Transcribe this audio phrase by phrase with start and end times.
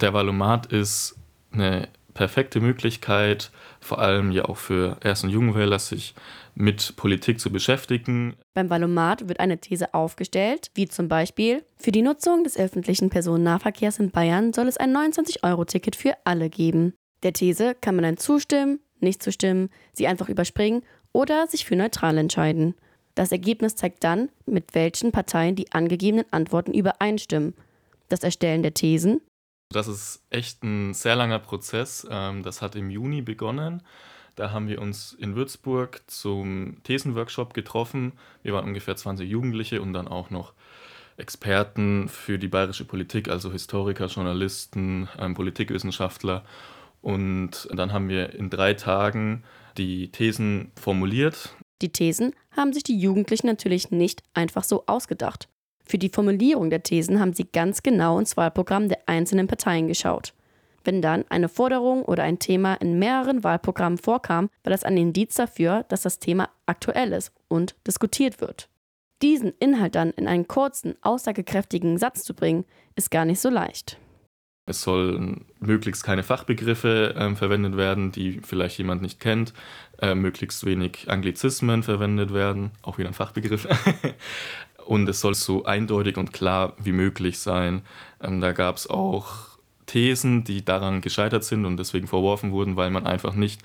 [0.00, 1.16] Der Valomat ist
[1.52, 3.50] eine perfekte Möglichkeit,
[3.80, 6.14] vor allem ja auch für Erst- und Jungwähler, sich
[6.54, 8.34] mit Politik zu beschäftigen.
[8.54, 13.98] Beim Valomat wird eine These aufgestellt, wie zum Beispiel, für die Nutzung des öffentlichen Personennahverkehrs
[13.98, 16.94] in Bayern soll es ein 29-Euro-Ticket für alle geben.
[17.24, 20.82] Der These kann man dann zustimmen, nicht zustimmen, sie einfach überspringen
[21.12, 22.74] oder sich für neutral entscheiden.
[23.14, 27.54] Das Ergebnis zeigt dann, mit welchen Parteien die angegebenen Antworten übereinstimmen.
[28.08, 29.20] Das Erstellen der Thesen.
[29.74, 32.06] Das ist echt ein sehr langer Prozess.
[32.10, 33.82] Ähm, das hat im Juni begonnen.
[34.36, 38.12] Da haben wir uns in Würzburg zum Thesenworkshop getroffen.
[38.42, 40.52] Wir waren ungefähr 20 Jugendliche und dann auch noch
[41.16, 46.44] Experten für die bayerische Politik, also Historiker, Journalisten, ähm, Politikwissenschaftler.
[47.02, 49.44] Und dann haben wir in drei Tagen
[49.76, 51.54] die Thesen formuliert.
[51.82, 55.48] Die Thesen haben sich die Jugendlichen natürlich nicht einfach so ausgedacht.
[55.84, 60.32] Für die Formulierung der Thesen haben sie ganz genau ins Wahlprogramm der einzelnen Parteien geschaut.
[60.84, 65.34] Wenn dann eine Forderung oder ein Thema in mehreren Wahlprogrammen vorkam, war das ein Indiz
[65.34, 68.68] dafür, dass das Thema aktuell ist und diskutiert wird.
[69.22, 72.64] Diesen Inhalt dann in einen kurzen, aussagekräftigen Satz zu bringen,
[72.96, 73.98] ist gar nicht so leicht.
[74.66, 79.52] Es sollen möglichst keine Fachbegriffe äh, verwendet werden, die vielleicht jemand nicht kennt.
[79.98, 83.68] Äh, möglichst wenig Anglizismen verwendet werden, auch wieder ein Fachbegriff.
[84.86, 87.82] und es soll so eindeutig und klar wie möglich sein.
[88.22, 92.90] Ähm, da gab es auch Thesen, die daran gescheitert sind und deswegen verworfen wurden, weil
[92.90, 93.60] man einfach nicht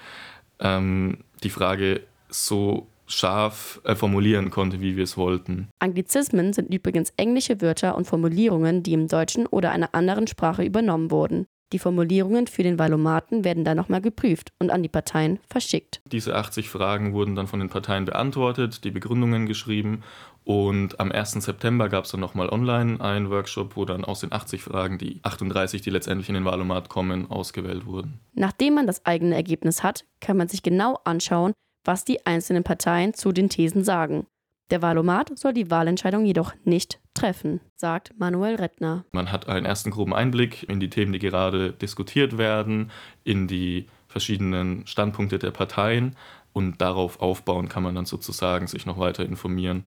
[0.60, 5.70] ähm, die Frage so scharf äh, formulieren konnte, wie wir es wollten.
[5.80, 11.10] Anglizismen sind übrigens englische Wörter und Formulierungen, die im Deutschen oder einer anderen Sprache übernommen
[11.10, 11.46] wurden.
[11.72, 16.02] Die Formulierungen für den Valomaten werden dann nochmal geprüft und an die Parteien verschickt.
[16.12, 20.02] Diese 80 Fragen wurden dann von den Parteien beantwortet, die Begründungen geschrieben
[20.44, 21.34] und am 1.
[21.34, 25.20] September gab es dann nochmal online einen Workshop, wo dann aus den 80 Fragen die
[25.22, 28.20] 38, die letztendlich in den Valomat kommen, ausgewählt wurden.
[28.34, 31.54] Nachdem man das eigene Ergebnis hat, kann man sich genau anschauen,
[31.86, 34.26] was die einzelnen Parteien zu den Thesen sagen.
[34.72, 39.04] Der Wahlomat soll die Wahlentscheidung jedoch nicht treffen, sagt Manuel Rettner.
[39.12, 42.92] Man hat einen ersten groben Einblick in die Themen, die gerade diskutiert werden,
[43.24, 46.16] in die verschiedenen Standpunkte der Parteien
[46.54, 49.78] und darauf aufbauen kann man dann sozusagen sich noch weiter informieren.